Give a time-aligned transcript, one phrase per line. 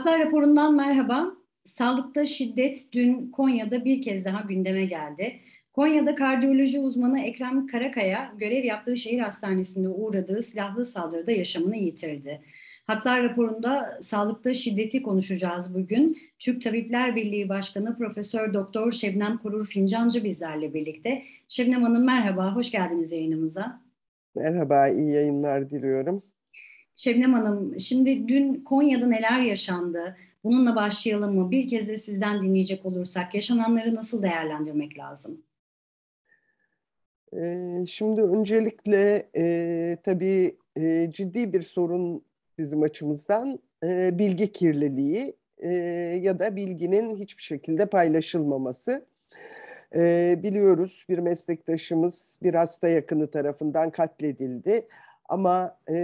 [0.00, 1.30] Haklar raporundan merhaba.
[1.64, 5.40] Sağlıkta şiddet dün Konya'da bir kez daha gündeme geldi.
[5.72, 12.40] Konya'da kardiyoloji uzmanı Ekrem Karakaya görev yaptığı şehir hastanesinde uğradığı silahlı saldırıda yaşamını yitirdi.
[12.86, 16.18] Haklar raporunda sağlıkta şiddeti konuşacağız bugün.
[16.38, 21.22] Türk Tabipler Birliği Başkanı Profesör Doktor Şebnem Korur Fincancı bizlerle birlikte.
[21.48, 23.80] Şebnem Hanım merhaba, hoş geldiniz yayınımıza.
[24.34, 26.29] Merhaba, iyi yayınlar diliyorum.
[26.96, 30.16] Şebnem Hanım, şimdi dün Konya'da neler yaşandı?
[30.44, 31.50] Bununla başlayalım mı?
[31.50, 35.42] Bir kez de sizden dinleyecek olursak yaşananları nasıl değerlendirmek lazım?
[37.36, 42.24] Ee, şimdi öncelikle e, tabii e, ciddi bir sorun
[42.58, 45.68] bizim açımızdan e, bilgi kirliliği e,
[46.22, 49.06] ya da bilginin hiçbir şekilde paylaşılmaması.
[49.94, 54.86] E, biliyoruz bir meslektaşımız bir hasta yakını tarafından katledildi.
[55.30, 55.96] Ama e,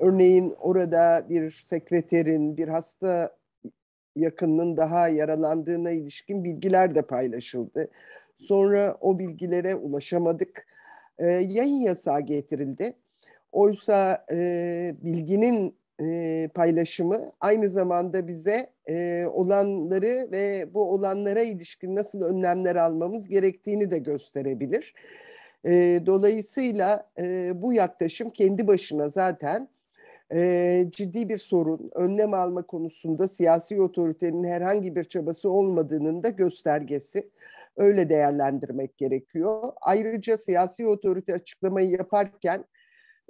[0.00, 3.36] örneğin orada bir sekreterin, bir hasta
[4.16, 7.90] yakınının daha yaralandığına ilişkin bilgiler de paylaşıldı.
[8.36, 10.66] Sonra o bilgilere ulaşamadık.
[11.18, 12.94] E, yayın yasağı getirildi.
[13.52, 14.36] Oysa e,
[15.02, 23.28] bilginin e, paylaşımı aynı zamanda bize e, olanları ve bu olanlara ilişkin nasıl önlemler almamız
[23.28, 24.94] gerektiğini de gösterebilir.
[25.66, 29.68] E, dolayısıyla e, bu yaklaşım kendi başına zaten
[30.32, 31.90] e, ciddi bir sorun.
[31.94, 37.30] Önlem alma konusunda siyasi otoritenin herhangi bir çabası olmadığının da göstergesi.
[37.76, 39.72] Öyle değerlendirmek gerekiyor.
[39.80, 42.64] Ayrıca siyasi otorite açıklamayı yaparken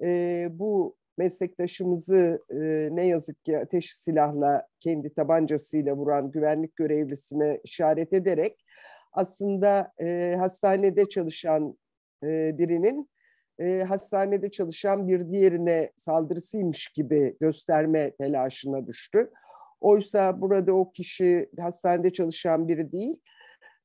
[0.03, 8.12] e, bu meslektaşımızı e, ne yazık ki ateş silahla kendi tabancasıyla vuran güvenlik görevlisine işaret
[8.12, 8.64] ederek
[9.12, 11.77] aslında e, hastanede çalışan
[12.23, 13.10] e, birinin
[13.59, 19.31] e, hastanede çalışan bir diğerine saldırısıymış gibi gösterme telaşına düştü.
[19.81, 23.16] Oysa burada o kişi hastanede çalışan biri değil,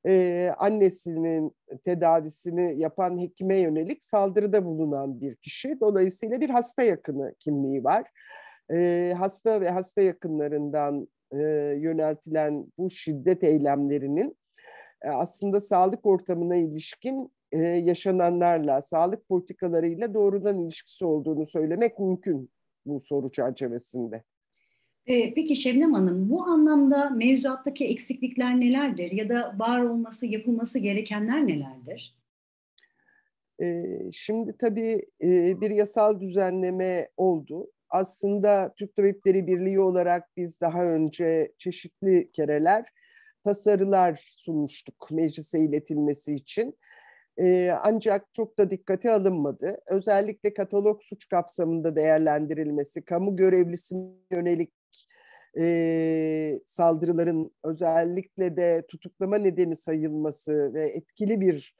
[0.06, 1.52] e, annesinin
[1.84, 5.80] tedavisini yapan hekime yönelik saldırıda bulunan bir kişi.
[5.80, 8.10] Dolayısıyla bir hasta yakını kimliği var.
[9.18, 11.08] Hasta ve hasta yakınlarından
[11.80, 14.36] yöneltilen bu şiddet eylemlerinin
[15.04, 22.50] aslında sağlık ortamına ilişkin e, yaşananlarla, sağlık politikalarıyla doğrudan ilişkisi olduğunu söylemek mümkün
[22.86, 24.22] bu soru çerçevesinde.
[25.06, 31.46] E, peki Şebnem Hanım, bu anlamda mevzuattaki eksiklikler nelerdir ya da var olması, yapılması gerekenler
[31.46, 32.14] nelerdir?
[33.62, 37.70] E, şimdi tabii e, bir yasal düzenleme oldu.
[37.90, 42.86] Aslında Türk Tabipleri Birliği olarak biz daha önce çeşitli kereler
[43.44, 46.74] tasarılar sunmuştuk meclise iletilmesi için.
[47.40, 49.78] E, ancak çok da dikkate alınmadı.
[49.86, 54.72] Özellikle katalog suç kapsamında değerlendirilmesi, kamu görevlisine yönelik
[55.58, 61.74] e, saldırıların özellikle de tutuklama nedeni sayılması ve etkili bir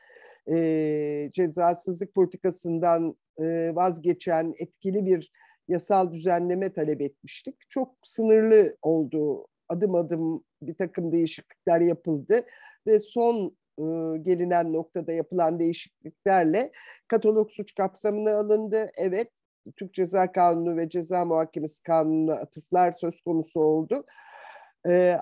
[0.51, 5.33] e, cezasızlık politikasından e, vazgeçen etkili bir
[5.69, 7.55] yasal düzenleme talep etmiştik.
[7.69, 9.47] Çok sınırlı oldu.
[9.69, 12.41] Adım adım bir takım değişiklikler yapıldı
[12.87, 13.58] ve son
[14.23, 16.73] gelinen noktada yapılan değişikliklerle
[17.09, 18.91] katalog suç kapsamına alındı.
[18.97, 19.31] Evet,
[19.77, 24.05] Türk Ceza Kanunu ve Ceza Muhakemesi Kanunu'na atıflar söz konusu oldu.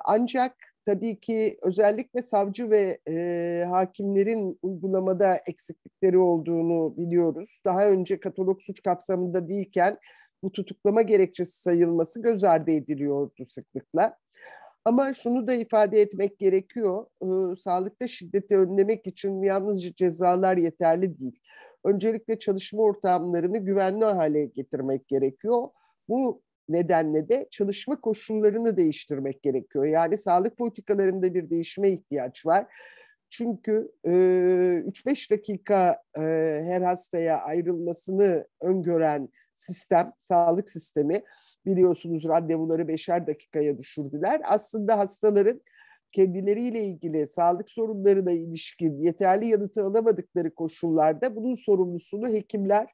[0.05, 0.57] ancak
[0.87, 7.61] tabii ki özellikle savcı ve e, hakimlerin uygulamada eksiklikleri olduğunu biliyoruz.
[7.65, 9.99] Daha önce katalog suç kapsamında değilken
[10.43, 14.19] bu tutuklama gerekçesi sayılması göz ardı ediliyordu sıklıkla.
[14.87, 17.07] Ama şunu da ifade etmek gerekiyor.
[17.23, 21.41] E, sağlıkta şiddeti önlemek için yalnızca cezalar yeterli değil.
[21.85, 25.69] Öncelikle çalışma ortamlarını güvenli hale getirmek gerekiyor.
[26.09, 29.85] Bu nedenle de çalışma koşullarını değiştirmek gerekiyor.
[29.85, 32.67] Yani sağlık politikalarında bir değişime ihtiyaç var.
[33.31, 36.21] Çünkü e, 3-5 dakika e,
[36.67, 41.23] her hastaya ayrılmasını öngören sistem, sağlık sistemi
[41.67, 44.41] biliyorsunuz randevuları beşer dakikaya düşürdüler.
[44.45, 45.61] Aslında hastaların
[46.13, 52.87] kendileriyle ilgili sağlık sorunlarına ilişkin yeterli yanıtı alamadıkları koşullarda bunun sorumlusunu hekimler,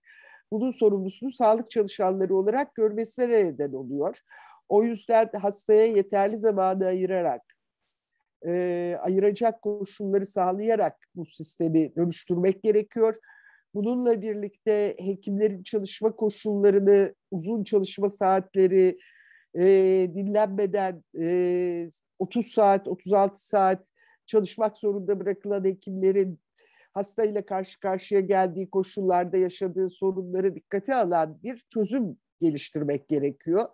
[0.53, 4.19] bunun sorumlusunu sağlık çalışanları olarak görmesine neden oluyor.
[4.69, 7.43] O yüzden hastaya yeterli zamanı ayırarak,
[8.47, 13.17] e, ayıracak koşulları sağlayarak bu sistemi dönüştürmek gerekiyor.
[13.75, 18.99] Bununla birlikte hekimlerin çalışma koşullarını, uzun çalışma saatleri,
[19.59, 19.65] e,
[20.15, 23.89] dinlenmeden e, 30 saat, 36 saat
[24.27, 26.41] çalışmak zorunda bırakılan hekimlerin
[26.93, 33.65] hastayla karşı karşıya geldiği koşullarda yaşadığı sorunları dikkate alan bir çözüm geliştirmek gerekiyor.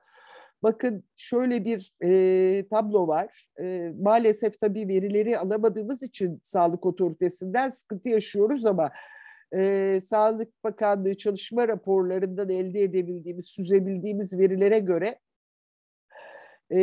[0.63, 3.49] Bakın şöyle bir e, tablo var.
[3.61, 8.91] E, maalesef tabii verileri alamadığımız için sağlık otoritesinden sıkıntı yaşıyoruz ama
[9.55, 15.19] e, Sağlık Bakanlığı çalışma raporlarından elde edebildiğimiz, süzebildiğimiz verilere göre
[16.71, 16.79] e,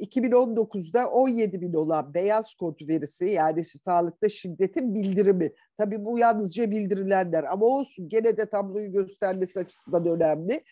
[0.00, 5.52] 2019'da 17 bin olan beyaz kod verisi yani sağlıkta şiddetin bildirimi.
[5.78, 10.64] Tabii bu yalnızca bildirilenler ama olsun gene de tabloyu göstermesi açısından önemli.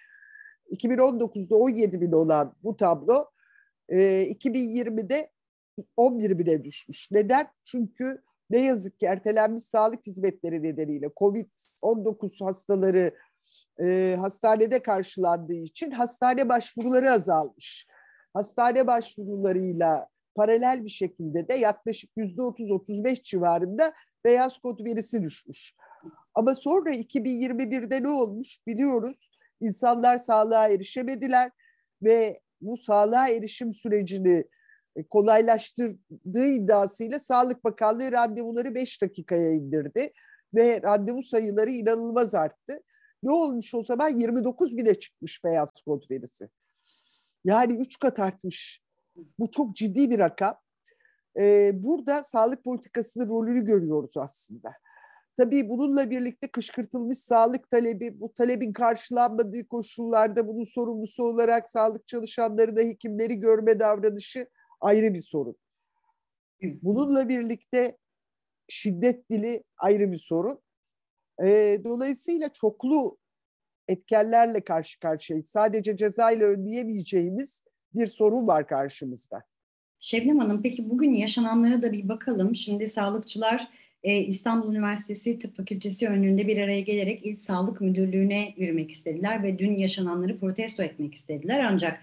[0.70, 3.26] 2019'da 17 bin olan bu tablo
[3.88, 3.98] e,
[4.30, 5.30] 2020'de
[5.96, 7.10] 11 bine düşmüş.
[7.10, 7.46] Neden?
[7.64, 13.14] Çünkü ne yazık ki ertelenmiş sağlık hizmetleri nedeniyle COVID-19 hastaları
[13.82, 17.86] e, hastanede karşılandığı için hastane başvuruları azalmış.
[18.34, 23.92] Hastane başvurularıyla paralel bir şekilde de yaklaşık yüzde 30-35 civarında
[24.24, 25.74] beyaz kod verisi düşmüş.
[26.34, 29.30] Ama sonra 2021'de ne olmuş biliyoruz.
[29.60, 31.50] İnsanlar sağlığa erişemediler
[32.02, 34.44] ve bu sağlığa erişim sürecini
[35.10, 40.12] kolaylaştırdığı iddiasıyla Sağlık Bakanlığı randevuları 5 dakikaya indirdi
[40.54, 42.82] ve randevu sayıları inanılmaz arttı.
[43.22, 44.08] Ne olmuş o zaman?
[44.08, 46.48] 29 bile çıkmış beyaz kod verisi.
[47.44, 48.82] Yani 3 kat artmış.
[49.38, 50.58] Bu çok ciddi bir rakam.
[51.38, 54.72] Ee, burada sağlık politikasının rolünü görüyoruz aslında.
[55.36, 62.76] Tabii bununla birlikte kışkırtılmış sağlık talebi, bu talebin karşılanmadığı koşullarda bunun sorumlusu olarak sağlık çalışanları
[62.76, 64.46] da hekimleri görme davranışı
[64.80, 65.56] ayrı bir sorun.
[66.62, 67.96] Bununla birlikte
[68.68, 70.58] şiddet dili ayrı bir sorun.
[71.46, 73.18] E, dolayısıyla çoklu
[73.88, 75.48] etkenlerle karşı karşıyayız.
[75.48, 79.42] Sadece ceza ile önleyemeyeceğimiz bir sorun var karşımızda.
[80.00, 82.54] Şebnem Hanım peki bugün yaşananlara da bir bakalım.
[82.54, 83.68] Şimdi sağlıkçılar
[84.02, 89.58] e, İstanbul Üniversitesi Tıp Fakültesi önünde bir araya gelerek İl Sağlık Müdürlüğü'ne yürümek istediler ve
[89.58, 91.64] dün yaşananları protesto etmek istediler.
[91.64, 92.00] Ancak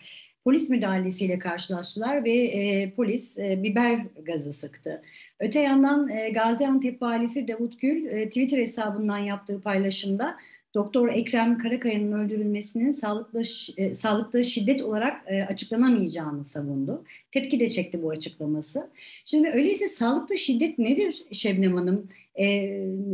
[0.47, 5.01] polis müdahalesiyle karşılaştılar ve e, polis e, biber gazı sıktı.
[5.39, 10.37] Öte yandan e, Gaziantep valisi Davut Gül e, Twitter hesabından yaptığı paylaşımda
[10.75, 13.39] Doktor Ekrem Karakaya'nın öldürülmesinin sağlıkta
[13.77, 17.03] e, sağlıkta şiddet olarak e, açıklanamayacağını savundu.
[17.31, 18.89] Tepki de çekti bu açıklaması.
[19.25, 22.09] Şimdi öyleyse sağlıkta şiddet nedir Şebnem Hanım?
[22.35, 22.69] E,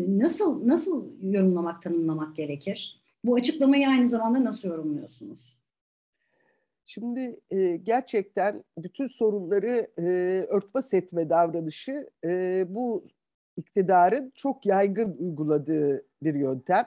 [0.08, 3.00] nasıl nasıl yorumlamak, tanımlamak gerekir?
[3.26, 5.63] Bu açıklamayı aynı zamanda nasıl yorumluyorsunuz?
[6.86, 10.04] Şimdi e, gerçekten bütün sorunları e,
[10.50, 13.04] örtbas etme davranışı e, bu
[13.58, 16.86] iktidarın çok yaygın uyguladığı bir yöntem.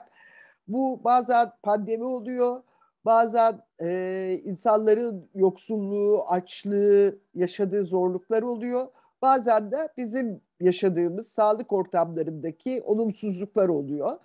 [0.67, 2.63] Bu bazen pandemi oluyor,
[3.05, 8.87] bazen e, insanların yoksulluğu, açlığı, yaşadığı zorluklar oluyor.
[9.21, 14.17] Bazen de bizim yaşadığımız sağlık ortamlarındaki olumsuzluklar oluyor.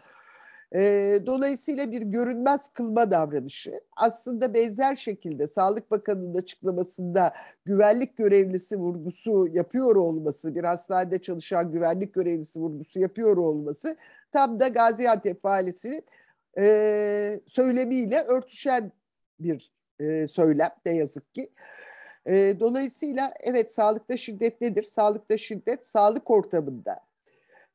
[0.75, 7.35] E, dolayısıyla bir görünmez kılma davranışı aslında benzer şekilde Sağlık Bakanı'nın açıklamasında
[7.65, 13.97] güvenlik görevlisi vurgusu yapıyor olması, bir hastanede çalışan güvenlik görevlisi vurgusu yapıyor olması
[14.33, 16.05] tam da Gaziantep valisinin
[16.59, 18.93] e, söylemiyle örtüşen
[19.41, 21.51] bir e, söylem ne yazık ki.
[22.27, 24.83] E, dolayısıyla evet sağlıkta şiddet nedir?
[24.83, 27.01] Sağlıkta şiddet sağlık ortamında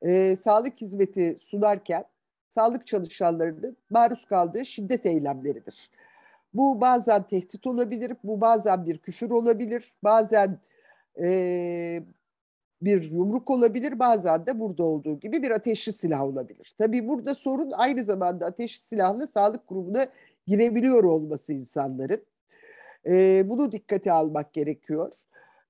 [0.01, 2.05] e, sağlık hizmeti sunarken
[2.49, 5.89] sağlık çalışanlarının maruz kaldığı şiddet eylemleridir.
[6.53, 10.59] Bu bazen tehdit olabilir, bu bazen bir küfür olabilir, bazen
[11.21, 12.03] e,
[12.81, 16.75] bir yumruk olabilir, bazen de burada olduğu gibi bir ateşli silah olabilir.
[16.77, 20.07] Tabii burada sorun aynı zamanda ateşli silahlı sağlık grubuna
[20.47, 22.25] girebiliyor olması insanların.
[23.05, 25.13] E, bunu dikkate almak gerekiyor.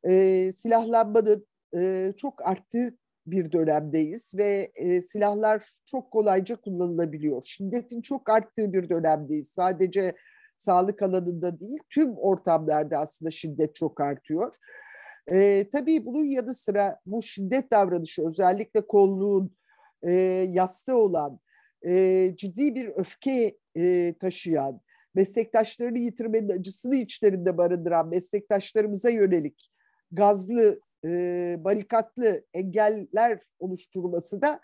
[0.04, 2.94] E, silahlanmanın e, çok arttığı
[3.28, 7.44] bir dönemdeyiz ve e, silahlar çok kolayca kullanılabiliyor.
[7.46, 9.48] Şiddetin çok arttığı bir dönemdeyiz.
[9.50, 10.14] Sadece
[10.58, 14.54] sağlık alanında değil, tüm ortamlarda aslında şiddet çok artıyor.
[15.32, 19.58] E, tabii bunun yanı sıra bu şiddet davranışı özellikle kolluğun
[20.04, 20.12] e,
[20.50, 21.40] yastığı olan,
[21.86, 24.82] e, ciddi bir öfke e, taşıyan,
[25.16, 29.72] meslektaşlarını yitirmenin acısını içlerinde barındıran meslektaşlarımıza yönelik
[30.12, 34.60] gazlı e, barikatlı engeller oluşturması da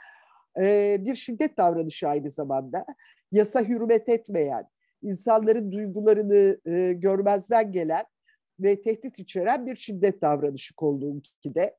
[0.59, 2.85] e, bir şiddet davranışı aynı zamanda.
[3.31, 4.67] Yasa hürmet etmeyen,
[5.01, 8.05] insanların duygularını e, görmezden gelen
[8.59, 10.73] ve tehdit içeren bir şiddet davranışı
[11.41, 11.77] ki de.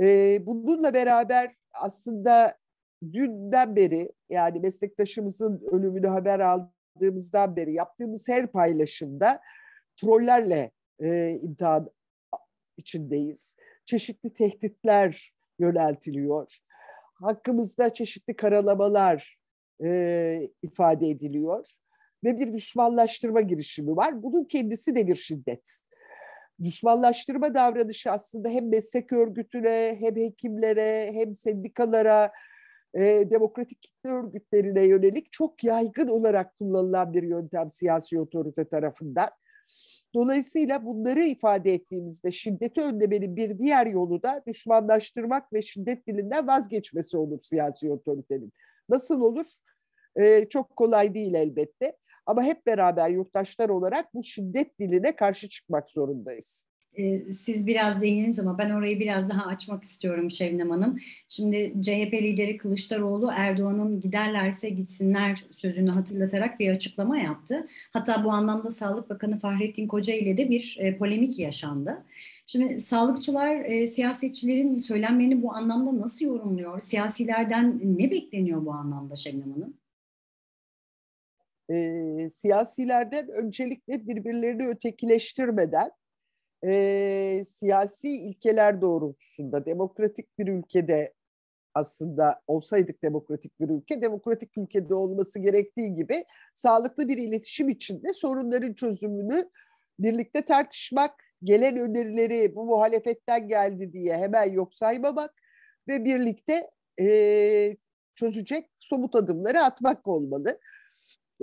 [0.00, 2.58] E, bununla beraber aslında
[3.12, 9.40] dünden beri yani meslektaşımızın ölümünü haber aldığımızdan beri yaptığımız her paylaşımda
[9.96, 11.90] trollerle e, imtihan
[12.76, 13.56] içindeyiz
[13.88, 16.58] çeşitli tehditler yöneltiliyor.
[17.14, 19.38] Hakkımızda çeşitli karalamalar
[19.84, 21.66] e, ifade ediliyor.
[22.24, 24.22] ve bir düşmanlaştırma girişimi var.
[24.22, 25.70] Bunun kendisi de bir şiddet.
[26.62, 32.32] Düşmanlaştırma davranışı aslında hem meslek örgütüne, hem hekimlere, hem sendikalara,
[32.94, 39.28] e, demokratik kitle örgütlerine yönelik çok yaygın olarak kullanılan bir yöntem siyasi otorite tarafından.
[40.14, 47.16] Dolayısıyla bunları ifade ettiğimizde şiddeti önlemenin bir diğer yolu da düşmanlaştırmak ve şiddet dilinden vazgeçmesi
[47.16, 48.52] olur siyasi otoritenin.
[48.88, 49.46] Nasıl olur?
[50.20, 51.96] Ee, çok kolay değil elbette.
[52.26, 56.67] Ama hep beraber yurttaşlar olarak bu şiddet diline karşı çıkmak zorundayız.
[56.98, 60.98] Ee, siz biraz değindiniz ama ben orayı biraz daha açmak istiyorum Şevnem Hanım.
[61.28, 67.66] Şimdi CHP lideri Kılıçdaroğlu Erdoğan'ın giderlerse gitsinler sözünü hatırlatarak bir açıklama yaptı.
[67.92, 72.04] Hatta bu anlamda Sağlık Bakanı Fahrettin Koca ile de bir e, polemik yaşandı.
[72.46, 76.80] Şimdi sağlıkçılar e, siyasetçilerin söylemlerini bu anlamda nasıl yorumluyor?
[76.80, 79.74] Siyasilerden ne bekleniyor bu anlamda Şebnem Hanım?
[81.70, 85.90] E, siyasilerden öncelikle birbirlerini ötekileştirmeden
[86.64, 91.12] e, siyasi ilkeler doğrultusunda demokratik bir ülkede
[91.74, 96.24] aslında olsaydık demokratik bir ülke, demokratik ülkede olması gerektiği gibi
[96.54, 99.50] sağlıklı bir iletişim içinde sorunların çözümünü
[99.98, 105.34] birlikte tartışmak, gelen önerileri bu muhalefetten geldi diye hemen yok saymamak
[105.88, 107.76] ve birlikte e,
[108.14, 110.60] çözecek somut adımları atmak olmalı.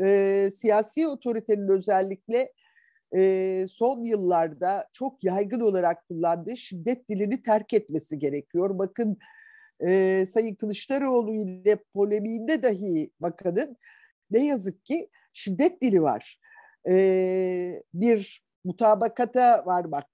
[0.01, 2.53] E, siyasi otoritenin özellikle
[3.15, 8.79] e, son yıllarda çok yaygın olarak kullandığı şiddet dilini terk etmesi gerekiyor.
[8.79, 9.17] Bakın
[9.85, 13.77] e, Sayın Kılıçdaroğlu ile polemiğinde dahi bakanın
[14.31, 16.39] ne yazık ki şiddet dili var.
[16.89, 20.07] E, bir mutabakata varmak,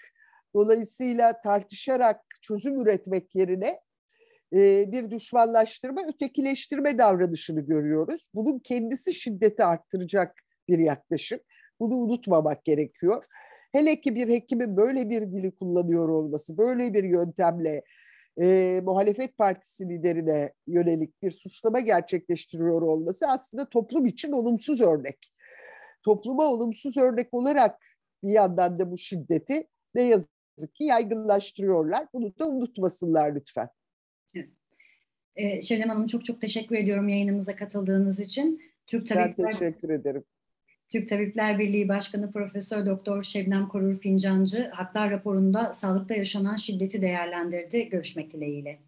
[0.53, 3.81] dolayısıyla tartışarak çözüm üretmek yerine
[4.53, 8.27] e, bir düşmanlaştırma, ötekileştirme davranışını görüyoruz.
[8.34, 10.36] Bunun kendisi şiddeti arttıracak
[10.67, 11.39] bir yaklaşım.
[11.81, 13.23] Bunu unutmamak gerekiyor.
[13.71, 17.83] Hele ki bir hekimin böyle bir dili kullanıyor olması, böyle bir yöntemle
[18.41, 25.17] e, muhalefet partisi liderine yönelik bir suçlama gerçekleştiriyor olması aslında toplum için olumsuz örnek.
[26.03, 27.85] Topluma olumsuz örnek olarak
[28.23, 32.07] bir yandan da bu şiddeti ne yazık ki yaygınlaştırıyorlar.
[32.13, 33.69] Bunu da unutmasınlar lütfen.
[34.35, 34.50] Evet.
[35.35, 38.61] Ee, Şebnem Hanım çok çok teşekkür ediyorum yayınımıza katıldığınız için.
[38.88, 40.23] Türk Tabipler, ben teşekkür ederim.
[40.91, 47.89] Türk Tabipler Birliği Başkanı Profesör Doktor Şebnem Korur Fincancı haklar raporunda sağlıkta yaşanan şiddeti değerlendirdi.
[47.89, 48.79] Görüşmek dileğiyle.